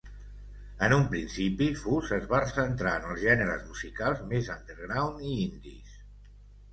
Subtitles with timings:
[0.85, 5.93] En un principi, Fuse es va centrar en els gèneres musicals més underground i indies.